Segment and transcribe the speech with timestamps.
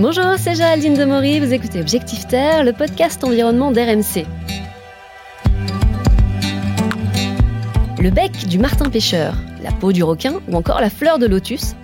[0.00, 4.26] Bonjour, c'est Géraldine Demory, vous écoutez Objectif Terre, le podcast environnement d'RMC.
[7.98, 11.74] Le bec du martin pêcheur, la peau du requin ou encore la fleur de lotus,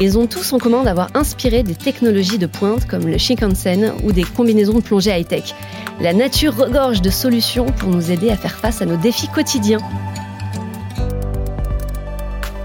[0.00, 4.10] ils ont tous en commun d'avoir inspiré des technologies de pointe comme le Shinkansen ou
[4.10, 5.54] des combinaisons de plongée high-tech.
[6.00, 9.78] La nature regorge de solutions pour nous aider à faire face à nos défis quotidiens.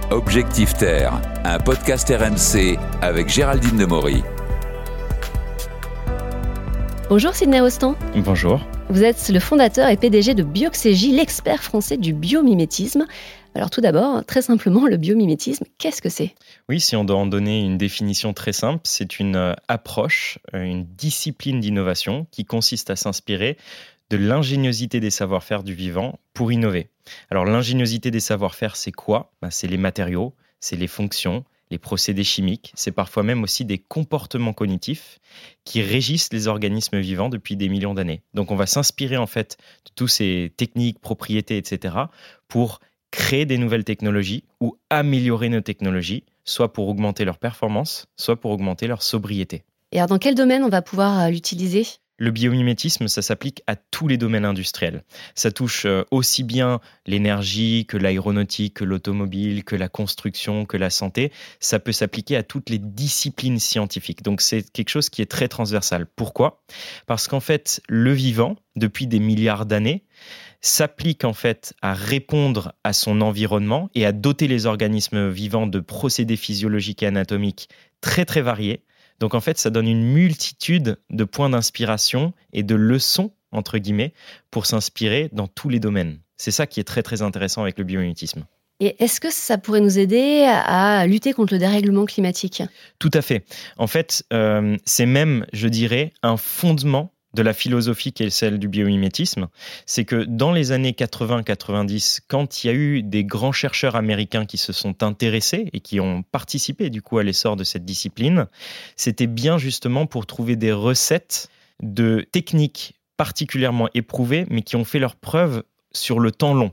[0.10, 4.24] Objectif Terre, un podcast RMC avec Géraldine Demory.
[7.10, 7.96] Bonjour Sidney Rostand.
[8.18, 8.60] Bonjour.
[8.90, 13.06] Vous êtes le fondateur et PDG de Bioxégie, l'expert français du biomimétisme.
[13.56, 16.36] Alors tout d'abord, très simplement, le biomimétisme, qu'est-ce que c'est?
[16.68, 20.64] Oui, si on doit en donner une définition très simple, c'est une euh, approche, euh,
[20.64, 23.56] une discipline d'innovation qui consiste à s'inspirer
[24.10, 26.90] de l'ingéniosité des savoir-faire du vivant pour innover.
[27.32, 29.32] Alors l'ingéniosité des savoir-faire, c'est quoi?
[29.42, 33.78] Ben, C'est les matériaux, c'est les fonctions, les procédés chimiques, c'est parfois même aussi des
[33.78, 35.20] comportements cognitifs
[35.64, 38.22] qui régissent les organismes vivants depuis des millions d'années.
[38.34, 41.96] Donc on va s'inspirer en fait de toutes ces techniques, propriétés, etc.
[42.48, 42.80] pour
[43.12, 48.52] créer des nouvelles technologies ou améliorer nos technologies, soit pour augmenter leur performance, soit pour
[48.52, 49.64] augmenter leur sobriété.
[49.92, 51.86] Et dans quel domaine on va pouvoir euh, l'utiliser?
[52.18, 55.04] Le biomimétisme, ça s'applique à tous les domaines industriels.
[55.36, 60.90] Ça touche euh, aussi bien l'énergie que l'aéronautique, que l'automobile, que la construction, que la
[60.90, 61.32] santé.
[61.60, 64.24] Ça peut s'appliquer à toutes les disciplines scientifiques.
[64.24, 66.08] Donc c'est quelque chose qui est très transversal.
[66.16, 66.64] Pourquoi?
[67.06, 70.04] Parce qu'en fait, le vivant, depuis des milliards d'années,
[70.62, 75.80] s'applique en fait à répondre à son environnement et à doter les organismes vivants de
[75.80, 77.70] procédés physiologiques et anatomiques
[78.02, 78.82] très très variés
[79.20, 84.14] donc en fait, ça donne une multitude de points d'inspiration et de leçons, entre guillemets,
[84.52, 86.20] pour s'inspirer dans tous les domaines.
[86.38, 88.46] C'est ça qui est très très intéressant avec le biomimétisme.
[88.80, 92.62] Et est-ce que ça pourrait nous aider à lutter contre le dérèglement climatique?
[93.00, 93.44] Tout à fait.
[93.78, 98.58] En fait, euh, c'est même, je dirais, un fondement de la philosophie qui est celle
[98.58, 99.48] du biomimétisme,
[99.86, 104.46] c'est que dans les années 80-90, quand il y a eu des grands chercheurs américains
[104.46, 108.48] qui se sont intéressés et qui ont participé du coup à l'essor de cette discipline,
[108.96, 111.50] c'était bien justement pour trouver des recettes
[111.84, 116.72] de techniques particulièrement éprouvées, mais qui ont fait leur preuve sur le temps long.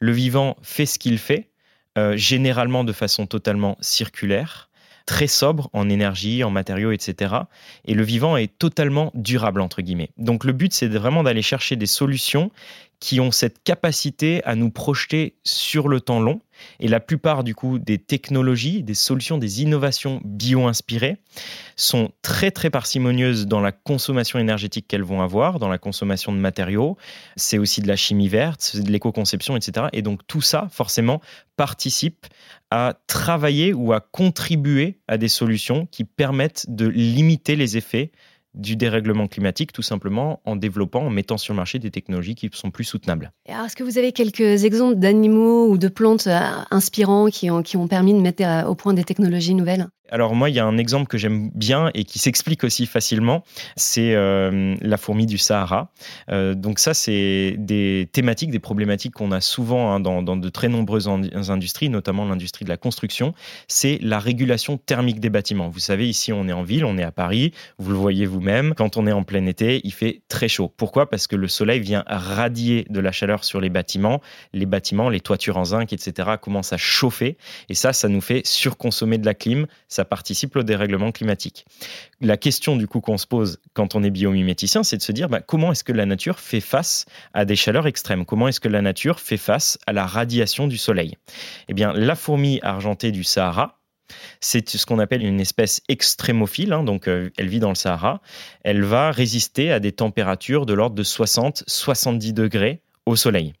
[0.00, 1.50] Le vivant fait ce qu'il fait,
[1.96, 4.70] euh, généralement de façon totalement circulaire
[5.06, 7.34] très sobre en énergie, en matériaux, etc.
[7.84, 10.10] Et le vivant est totalement durable, entre guillemets.
[10.18, 12.50] Donc le but, c'est vraiment d'aller chercher des solutions
[13.00, 16.40] qui ont cette capacité à nous projeter sur le temps long.
[16.80, 21.18] Et la plupart du coup des technologies, des solutions, des innovations bio-inspirées
[21.76, 26.38] sont très très parcimonieuses dans la consommation énergétique qu'elles vont avoir, dans la consommation de
[26.38, 26.96] matériaux.
[27.36, 29.86] C'est aussi de la chimie verte, c'est de l'éco-conception, etc.
[29.92, 31.20] Et donc tout ça, forcément,
[31.56, 32.26] participe
[32.70, 38.10] à travailler ou à contribuer à des solutions qui permettent de limiter les effets
[38.54, 42.50] du dérèglement climatique, tout simplement en développant, en mettant sur le marché des technologies qui
[42.52, 43.32] sont plus soutenables.
[43.46, 47.76] Est-ce que vous avez quelques exemples d'animaux ou de plantes euh, inspirants qui ont, qui
[47.76, 49.88] ont permis de mettre euh, au point des technologies nouvelles?
[50.14, 53.42] Alors moi, il y a un exemple que j'aime bien et qui s'explique aussi facilement,
[53.74, 55.90] c'est euh, la fourmi du Sahara.
[56.30, 60.68] Euh, donc ça, c'est des thématiques, des problématiques qu'on a souvent hein, dans, de très
[60.68, 63.34] nombreuses industries, notamment l'industrie de la construction.
[63.66, 65.68] C'est la régulation thermique des bâtiments.
[65.68, 68.74] Vous savez, ici, on est en ville, on est à Paris, vous le voyez vous-même.
[68.76, 70.72] Quand on est en plein été, il fait très chaud.
[70.76, 71.10] Pourquoi?
[71.10, 74.20] Parce que le soleil vient radier de la chaleur sur les bâtiments.
[74.52, 77.36] Les bâtiments, les toitures en zinc, etc., commencent à chauffer.
[77.68, 79.66] Et ça, ça nous fait surconsommer de la clim.
[80.04, 81.64] Participe au dérèglement climatique.
[82.20, 85.28] La question du coup qu'on se pose quand on est biomiméticien, c'est de se dire
[85.28, 88.24] bah, comment est-ce que la nature fait face à des chaleurs extrêmes?
[88.24, 91.16] Comment est-ce que la nature fait face à la radiation du soleil?
[91.68, 93.80] Eh bien, la fourmi argentée du Sahara,
[94.40, 98.20] c'est ce qu'on appelle une espèce extrémophile, hein, donc euh, elle vit dans le Sahara.
[98.62, 103.54] Elle va résister à des températures de l'ordre de 60-70 degrés au soleil.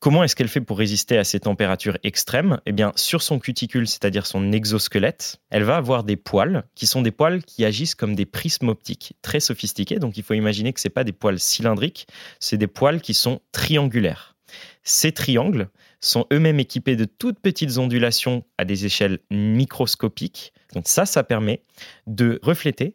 [0.00, 2.60] Comment est-ce qu'elle fait pour résister à ces températures extrêmes?
[2.66, 7.02] Eh bien, sur son cuticule, c'est-à-dire son exosquelette, elle va avoir des poils qui sont
[7.02, 9.98] des poils qui agissent comme des prismes optiques très sophistiqués.
[9.98, 12.06] Donc, il faut imaginer que ce pas des poils cylindriques,
[12.38, 14.36] c'est des poils qui sont triangulaires.
[14.84, 15.68] Ces triangles
[16.00, 20.52] sont eux-mêmes équipés de toutes petites ondulations à des échelles microscopiques.
[20.74, 21.64] Donc ça, ça permet
[22.06, 22.94] de refléter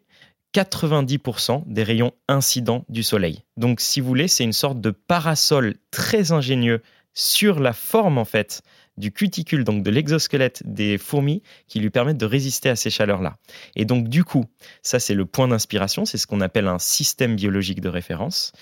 [0.54, 3.42] 90% des rayons incidents du Soleil.
[3.56, 6.80] Donc si vous voulez, c'est une sorte de parasol très ingénieux
[7.14, 8.62] sur la forme en fait
[8.96, 13.38] du cuticule, donc de l'exosquelette des fourmis, qui lui permettent de résister à ces chaleurs-là.
[13.74, 14.44] Et donc, du coup,
[14.82, 18.52] ça, c'est le point d'inspiration, c'est ce qu'on appelle un système biologique de référence.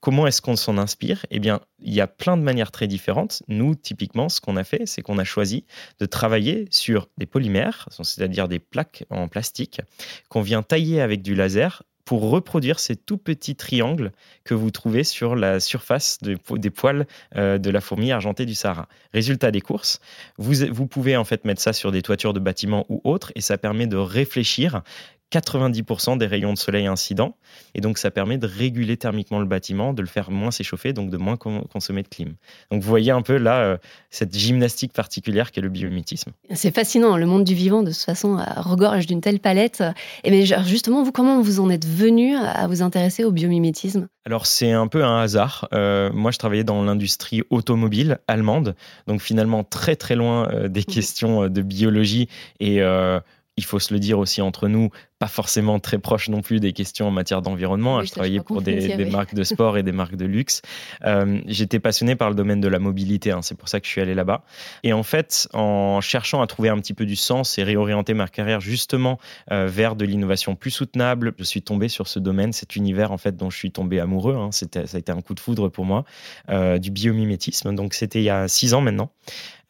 [0.00, 1.26] Comment est-ce qu'on s'en inspire?
[1.30, 3.42] Eh bien, il y a plein de manières très différentes.
[3.48, 5.66] Nous, typiquement, ce qu'on a fait, c'est qu'on a choisi
[6.00, 9.80] de travailler sur des polymères, c'est-à-dire des plaques en plastique,
[10.28, 14.12] qu'on vient tailler avec du laser pour reproduire ces tout petits triangles
[14.44, 17.06] que vous trouvez sur la surface des poils
[17.36, 18.88] euh, de la fourmi argentée du Sahara.
[19.12, 20.00] Résultat des courses,
[20.38, 23.40] vous, vous pouvez en fait mettre ça sur des toitures de bâtiments ou autres et
[23.40, 24.82] ça permet de réfléchir
[25.32, 27.36] 90% des rayons de soleil incidents.
[27.74, 31.10] Et donc, ça permet de réguler thermiquement le bâtiment, de le faire moins s'échauffer, donc
[31.10, 32.34] de moins consommer de clim.
[32.70, 33.76] Donc, vous voyez un peu là euh,
[34.10, 36.32] cette gymnastique particulière qu'est le biomimétisme.
[36.52, 39.82] C'est fascinant, le monde du vivant, de toute façon, regorge d'une telle palette.
[40.24, 44.08] Et mais justement, vous, comment vous en êtes venu à vous intéresser au biomimétisme?
[44.24, 45.68] Alors, c'est un peu un hasard.
[45.72, 48.76] Euh, moi, je travaillais dans l'industrie automobile allemande,
[49.06, 50.84] donc finalement très très loin euh, des mmh.
[50.84, 52.28] questions de biologie
[52.60, 52.80] et
[53.56, 56.72] il faut se le dire aussi entre nous, pas forcément très proche non plus des
[56.72, 58.02] questions en matière d'environnement.
[58.02, 60.62] Je travaillais pour des, marques de sport et des marques de luxe.
[61.04, 63.42] Euh, j'étais passionné par le domaine de la mobilité, hein.
[63.42, 64.44] c'est pour ça que je suis allé là-bas.
[64.84, 68.28] Et en fait, en cherchant à trouver un petit peu du sens et réorienter ma
[68.28, 69.18] carrière justement
[69.50, 73.18] euh, vers de l'innovation plus soutenable, je suis tombé sur ce domaine, cet univers en
[73.18, 74.36] fait dont je suis tombé amoureux.
[74.36, 74.50] Hein.
[74.52, 76.04] Ça a été un coup de foudre pour moi,
[76.50, 77.74] euh, du biomimétisme.
[77.74, 79.10] Donc c'était il y a six ans maintenant.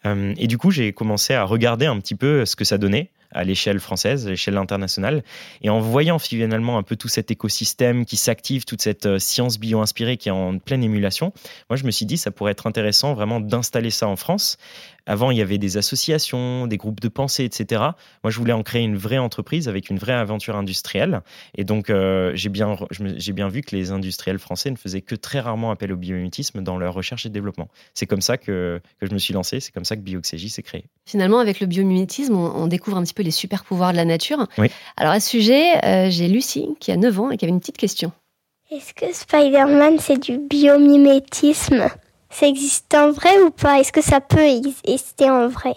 [0.04, 3.44] et du coup, j'ai commencé à regarder un petit peu ce que ça donnait à
[3.44, 5.22] l'échelle française, à l'échelle internationale.
[5.62, 9.58] Et en voyant finalement un peu tout cet écosystème qui s'active, toute cette euh, science
[9.58, 11.32] bio-inspirée qui est en pleine émulation,
[11.68, 14.58] moi je me suis dit ça pourrait être intéressant vraiment d'installer ça en France
[15.06, 17.82] avant, il y avait des associations, des groupes de pensée, etc.
[18.22, 21.22] Moi, je voulais en créer une vraie entreprise avec une vraie aventure industrielle.
[21.56, 25.14] Et donc, euh, j'ai bien, j'ai bien vu que les industriels français ne faisaient que
[25.14, 27.68] très rarement appel au biomimétisme dans leur recherche et développement.
[27.94, 30.62] C'est comme ça que, que, je me suis lancé, c'est comme ça que Bioxégie s'est
[30.62, 30.84] créé.
[31.06, 34.46] Finalement, avec le biomimétisme, on, découvre un petit peu les super pouvoirs de la nature.
[34.58, 34.68] Oui.
[34.96, 37.60] Alors, à ce sujet, euh, j'ai Lucie qui a 9 ans et qui avait une
[37.60, 38.12] petite question.
[38.70, 41.88] Est-ce que Spider-Man, c'est du biomimétisme?
[42.32, 43.78] Ça existe en vrai ou pas?
[43.78, 45.74] Est-ce que ça peut exister en vrai?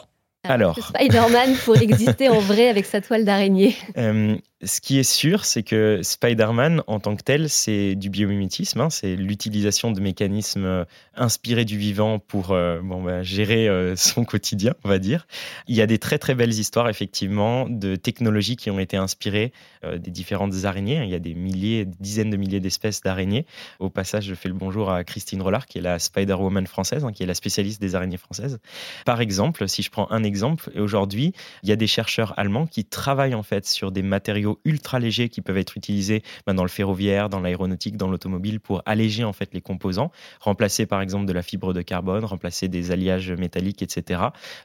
[0.48, 3.76] Alors, Spider-Man pour exister en vrai avec sa toile d'araignée.
[3.98, 4.36] Euh,
[4.66, 8.82] ce qui est sûr, c'est que Spider-Man, en tant que tel, c'est du biomimétisme.
[8.82, 8.90] Hein.
[8.90, 10.86] c'est l'utilisation de mécanismes euh,
[11.16, 15.28] inspirés du vivant pour euh, bah, gérer euh, son quotidien, on va dire.
[15.68, 19.54] Il y a des très très belles histoires, effectivement, de technologies qui ont été inspirées
[19.84, 21.04] des différentes araignées.
[21.04, 23.46] Il y a des milliers, des dizaines de milliers d'espèces d'araignées.
[23.80, 27.12] Au passage, je fais le bonjour à Christine Rollard, qui est la Spider-Woman française, hein,
[27.12, 28.60] qui est la spécialiste des araignées françaises.
[29.06, 32.84] Par exemple, si je prends un exemple, aujourd'hui, il y a des chercheurs allemands qui
[32.84, 36.70] travaillent en fait sur des matériaux ultra légers qui peuvent être utilisés ben, dans le
[36.70, 41.34] ferroviaire, dans l'aéronautique, dans l'automobile pour alléger en fait les composants, remplacer par exemple de
[41.34, 44.22] la fibre de carbone, remplacer des alliages métalliques, etc.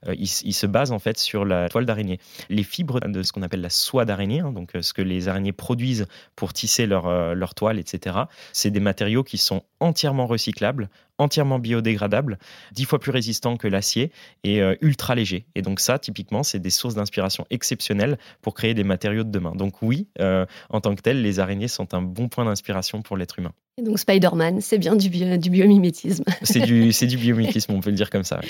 [0.06, 2.18] Euh, ils, se basent en fait sur la toile d'araignée.
[2.48, 5.28] Les fibres de ce qu'on appelle la soie d'araignée, hein, donc euh, ce que les
[5.28, 6.06] araignées produisent
[6.36, 8.16] pour tisser leur, euh, leur toile, etc.
[8.52, 10.90] C'est des matériaux qui sont entièrement recyclables,
[11.20, 12.38] entièrement biodégradables,
[12.72, 14.10] dix fois plus résistants que l'acier
[14.44, 15.46] et ultra légers.
[15.54, 19.52] Et donc ça, typiquement, c'est des sources d'inspiration exceptionnelles pour créer des matériaux de demain.
[19.54, 23.16] Donc oui, euh, en tant que tel, les araignées sont un bon point d'inspiration pour
[23.16, 23.52] l'être humain.
[23.78, 26.24] Et donc Spider-Man, c'est bien du, du biomimétisme.
[26.42, 28.40] C'est du, du biomimétisme, on peut le dire comme ça.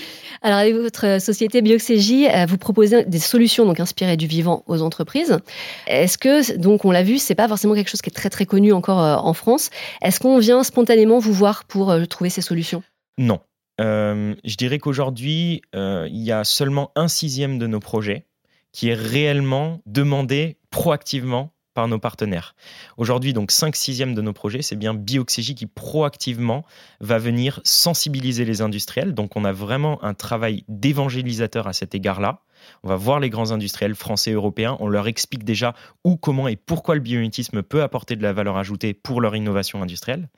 [0.42, 4.82] Alors avec votre société Bioxégie, euh, vous proposez des solutions donc inspirées du vivant aux
[4.82, 5.38] entreprises.
[5.86, 8.46] Est-ce que, donc on l'a vu, c'est pas forcément quelque chose qui est très très
[8.46, 9.70] connu encore euh, en France.
[10.02, 12.82] Est-ce qu'on vient spontanément vous voir pour trouver ces solutions?
[13.18, 13.40] Non.
[13.78, 18.26] je dirais qu'aujourd'hui, il y a seulement un sixième de nos projets
[18.72, 22.54] qui est réellement demandé proactivement par nos partenaires.
[22.96, 26.64] Aujourd'hui, donc 5 sixièmes de nos projets, c'est bien Bioxégie qui proactivement
[27.00, 29.14] va venir sensibiliser les industriels.
[29.14, 32.40] Donc on a vraiment un travail d'évangélisateur à cet égard-là.
[32.82, 36.46] On va voir les grands industriels français et européens, on leur explique déjà où, comment
[36.46, 40.28] et pourquoi le biomimétisme peut apporter de la valeur ajoutée pour leur innovation industrielle.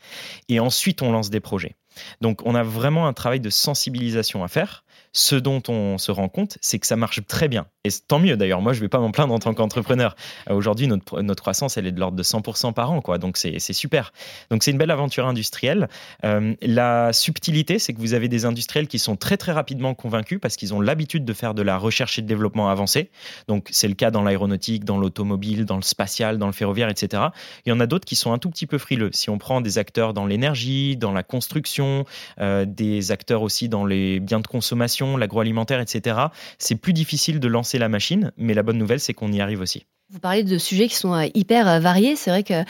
[0.49, 1.75] Et ensuite, on lance des projets.
[2.21, 4.85] Donc on a vraiment un travail de sensibilisation à faire.
[5.13, 7.67] Ce dont on se rend compte, c'est que ça marche très bien.
[7.85, 10.15] Et tant mieux d'ailleurs, moi je ne vais pas m'en plaindre en tant qu'entrepreneur.
[10.49, 13.19] Euh, aujourd'hui, notre, croissance, elle est de l'ordre de 100% par an, quoi.
[13.19, 14.13] donc c'est super.
[14.51, 15.89] Donc c'est une belle aventure industrielle.
[16.25, 20.39] Euh, la subtilité, c'est que vous avez des industriels qui sont très très rapidement convaincus
[20.41, 23.11] parce qu'ils ont l'habitude de faire de la recherche et de développement avancé.
[23.49, 27.25] Donc c'est le cas dans l'aéronautique, dans l'automobile, dans le spatial, dans le ferroviaire, etc.
[27.67, 29.11] Il y en a d'autres qui sont un tout petit peu frileux.
[29.13, 32.05] Si on prend des acteurs dans l'énergie, dans la construction,
[32.41, 36.17] euh, des acteurs aussi dans les biens de consommation, l'agroalimentaire, etc.,
[36.59, 39.61] c'est plus difficile de lancer la machine, mais la bonne nouvelle, c'est qu'on y arrive
[39.61, 39.87] aussi.
[40.11, 42.17] Vous parlez de sujets qui sont euh, hyper euh, variés.
[42.17, 42.65] C'est vrai que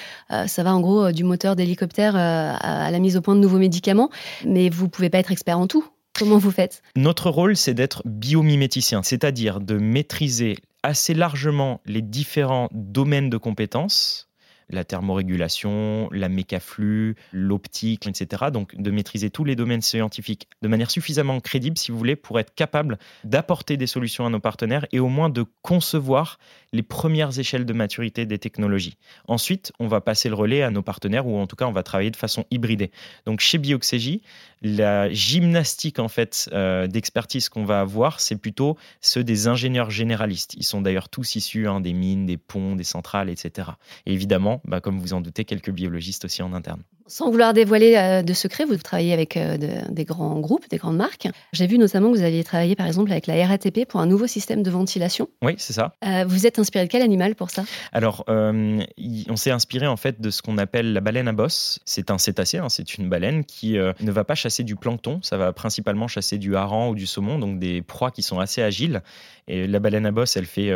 [0.46, 4.10] ça va en gros du moteur d'hélicoptère à la mise au point de nouveaux médicaments,
[4.44, 5.84] mais vous ne pouvez pas être expert en tout.
[6.18, 6.82] Comment vous faites?
[6.94, 14.28] Notre rôle, c'est d'être biomiméticien, c'est-à-dire de maîtriser assez largement les différents domaines de compétences
[14.72, 18.44] la thermorégulation, la mécaflux, l'optique, etc.
[18.52, 22.40] Donc de maîtriser tous les domaines scientifiques de manière suffisamment crédible, si vous voulez, pour
[22.40, 26.38] être capable d'apporter des solutions à nos partenaires et au moins de concevoir
[26.72, 28.96] les premières échelles de maturité des technologies.
[29.28, 31.82] Ensuite, on va passer le relais à nos partenaires ou en tout cas, on va
[31.82, 32.90] travailler de façon hybridée.
[33.26, 34.22] Donc chez Bioxégie,
[34.62, 40.54] la gymnastique en fait euh, d'expertise qu'on va avoir, c'est plutôt ceux des ingénieurs généralistes.
[40.54, 43.70] Ils sont d'ailleurs tous issus hein, des mines, des ponts, des centrales, etc.
[44.06, 46.82] Et évidemment, bah, comme vous en doutez, quelques biologistes aussi en interne.
[47.06, 49.56] Sans vouloir dévoiler euh, de secrets, vous travaillez avec euh,
[49.88, 51.28] des grands groupes, des grandes marques.
[51.52, 54.26] J'ai vu notamment que vous aviez travaillé par exemple avec la RATP pour un nouveau
[54.26, 55.28] système de ventilation.
[55.42, 55.94] Oui, c'est ça.
[56.04, 57.64] Euh, vous êtes inspiré de quel animal pour ça?
[57.92, 61.80] Alors, on s'est inspiré en fait de ce qu'on appelle la baleine à bosse.
[61.84, 65.36] C'est un cétacé, hein, c'est une baleine qui ne va pas chasser du plancton, ça
[65.36, 69.02] va principalement chasser du hareng ou du saumon, donc des proies qui sont assez agiles.
[69.48, 70.72] Et la baleine à bosse, elle fait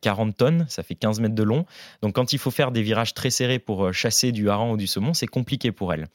[0.00, 1.66] 40 tonnes, ça fait 15 mètres de long.
[2.02, 4.86] Donc quand il faut faire des virages très serrés pour chasser du hareng ou du
[4.86, 6.06] saumon, c'est compliqué elle.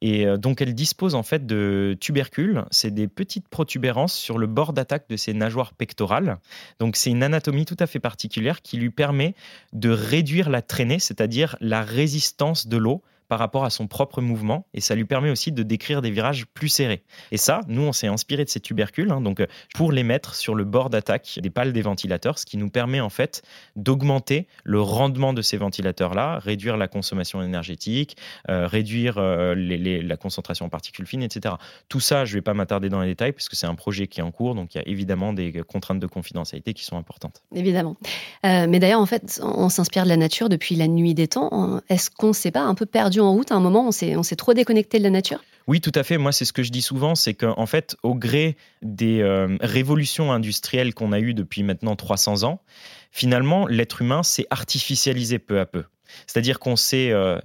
[0.00, 4.46] Et euh, donc elle dispose en fait de tubercules, c'est des petites protubérances sur le
[4.46, 6.38] bord d'attaque de ses nageoires pectorales.
[6.78, 9.34] Donc c'est une anatomie tout à fait particulière qui lui permet
[9.72, 14.66] de réduire la traînée, c'est-à-dire la résistance de l'eau par rapport à son propre mouvement
[14.74, 17.04] et ça lui permet aussi de décrire des virages plus serrés.
[17.30, 20.34] Et ça, nous, on s'est inspiré de ces tubercules hein, donc euh, pour les mettre
[20.34, 23.42] sur le bord d'attaque des pales des ventilateurs, ce qui nous permet en fait
[23.76, 28.16] d'augmenter le rendement de ces ventilateurs-là, réduire la consommation énergétique,
[28.48, 31.54] euh, réduire euh, la concentration en particules fines, etc.
[31.88, 34.18] Tout ça, je ne vais pas m'attarder dans les détails puisque c'est un projet qui
[34.18, 37.44] est en cours, donc il y a évidemment des contraintes de confidentialité qui sont importantes.
[37.54, 37.96] Évidemment.
[38.42, 41.80] mais d'ailleurs, en fait, on s'inspire de la nature depuis la nuit des temps.
[41.88, 44.36] Est-ce qu'on ne s'est pas un peu perdu en route à un moment On s'est,
[44.36, 45.40] trop déconnecté de la nature?
[45.66, 46.18] Oui, tout à fait.
[46.18, 50.32] Moi, c'est ce que je dis souvent, c'est qu'en fait, au gré des euh, révolutions
[50.32, 52.62] industrielles qu'on a eues depuis maintenant 300 ans,
[53.10, 55.84] finalement, l'être humain s'est artificialisé peu à peu.
[56.26, 57.38] C'est-à-dire qu'on s'est euh,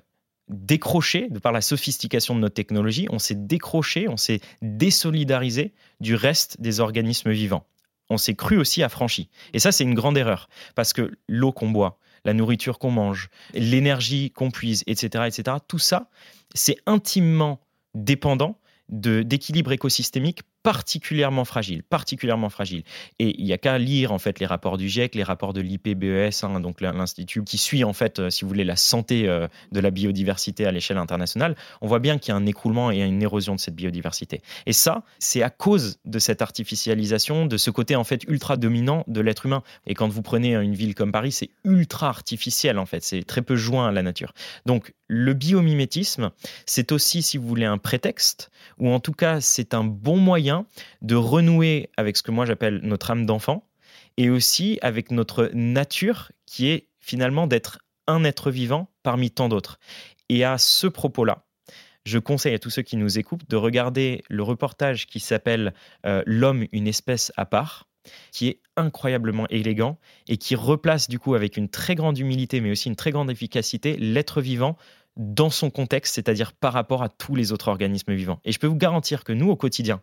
[0.47, 6.15] décroché, de par la sophistication de notre technologie, on s'est décroché, on s'est désolidarisé du
[6.15, 7.65] reste des organismes vivants.
[8.09, 9.29] On s'est cru aussi affranchi.
[9.53, 13.29] Et ça, c'est une grande erreur, parce que l'eau qu'on boit, la nourriture qu'on mange,
[13.53, 15.57] l'énergie qu'on puise, etc., etc.
[15.67, 16.09] Tout ça,
[16.53, 17.61] c'est intimement
[17.93, 22.81] dépendant d'équilibre écosystémique particulièrement fragile, particulièrement fragile.
[23.19, 25.61] Et il n'y a qu'à lire en fait les rapports du GIEC, les rapports de
[25.61, 29.47] l'IPBES, hein, donc l'institut qui suit en fait, euh, si vous voulez, la santé euh,
[29.71, 31.55] de la biodiversité à l'échelle internationale.
[31.81, 34.41] On voit bien qu'il y a un écroulement et une érosion de cette biodiversité.
[34.65, 39.03] Et ça, c'est à cause de cette artificialisation, de ce côté en fait ultra dominant
[39.05, 39.61] de l'être humain.
[39.85, 43.43] Et quand vous prenez une ville comme Paris, c'est ultra artificiel en fait, c'est très
[43.43, 44.33] peu joint à la nature.
[44.65, 46.31] Donc le biomimétisme,
[46.65, 50.54] c'est aussi, si vous voulez, un prétexte, ou en tout cas, c'est un bon moyen
[51.01, 53.67] de renouer avec ce que moi j'appelle notre âme d'enfant
[54.17, 59.79] et aussi avec notre nature qui est finalement d'être un être vivant parmi tant d'autres.
[60.29, 61.45] Et à ce propos-là,
[62.05, 65.73] je conseille à tous ceux qui nous écoutent de regarder le reportage qui s'appelle
[66.05, 67.87] euh, L'homme, une espèce à part,
[68.31, 69.97] qui est incroyablement élégant
[70.27, 73.31] et qui replace du coup avec une très grande humilité mais aussi une très grande
[73.31, 74.77] efficacité l'être vivant
[75.17, 78.39] dans son contexte, c'est-à-dire par rapport à tous les autres organismes vivants.
[78.43, 80.01] Et je peux vous garantir que nous, au quotidien,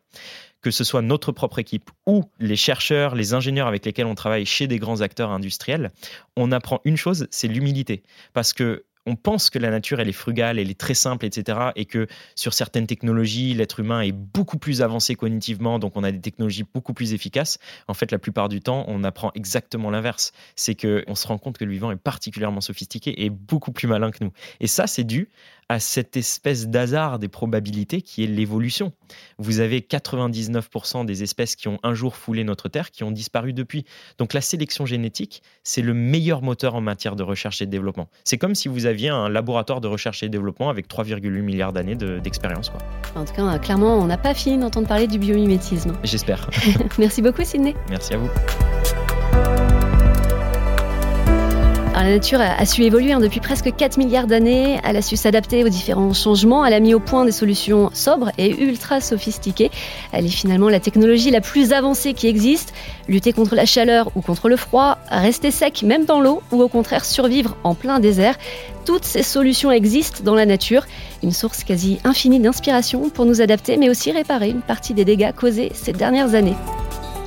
[0.63, 4.47] que ce soit notre propre équipe ou les chercheurs, les ingénieurs avec lesquels on travaille
[4.47, 5.91] chez des grands acteurs industriels,
[6.37, 8.03] on apprend une chose, c'est l'humilité.
[8.33, 11.59] Parce que on pense que la nature, elle est frugale, elle est très simple, etc.
[11.77, 16.13] Et que sur certaines technologies, l'être humain est beaucoup plus avancé cognitivement, donc on a
[16.13, 17.59] des technologies beaucoup plus efficaces.
[17.89, 20.33] En fait, la plupart du temps, on apprend exactement l'inverse.
[20.57, 24.11] C'est qu'on se rend compte que le vivant est particulièrement sophistiqué et beaucoup plus malin
[24.11, 24.33] que nous.
[24.61, 25.29] Et ça, c'est dû
[25.73, 28.93] à cette espèce d'hasard des probabilités qui est l'évolution.
[29.39, 33.55] Vous avez 99% des espèces qui ont un jour foulé notre Terre qui ont disparu
[33.55, 33.87] depuis.
[34.19, 38.09] Donc la sélection génétique, c'est le meilleur moteur en matière de recherche et de développement.
[38.23, 41.73] C'est comme si vous aviez un laboratoire de recherche et de développement avec 3,8 milliards
[41.73, 42.71] d'années d'expérience.
[43.17, 45.95] en tout cas, clairement, on n'a pas fini d'entendre parler du biomimétisme.
[46.05, 46.51] J'espère.
[46.99, 47.75] Merci beaucoup, Sydney.
[47.89, 48.29] Merci à vous.
[52.05, 54.81] La nature a, su évoluer hein, depuis presque 4 milliards d'années.
[54.85, 56.65] Elle a su s'adapter aux différents changements.
[56.65, 59.71] Elle a mis au point des solutions sobres et ultra sophistiquées.
[60.13, 62.73] Elle est finalement la technologie la plus avancée qui existe.
[63.09, 66.69] Lutter contre la chaleur ou contre le froid, rester sec même dans l'eau ou au
[66.69, 68.37] contraire survivre en plein désert.
[68.85, 70.87] Toutes ces solutions existent dans la nature,
[71.23, 75.33] une source quasi infinie d'inspiration pour nous adapter mais aussi réparer une partie des dégâts
[75.33, 76.57] causés ces dernières années.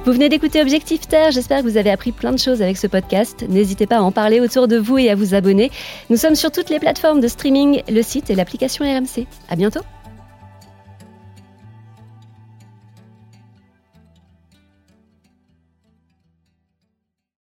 [0.05, 2.85] Vous venez d'écouter Objectif Terre, j'espère que vous avez appris plein de choses avec ce
[2.85, 3.43] podcast.
[3.49, 5.71] N'hésitez pas à en parler autour de vous et à vous abonner.
[6.11, 9.25] Nous sommes sur toutes les plateformes de streaming, le site et l'application RMC.
[9.49, 9.81] À bientôt.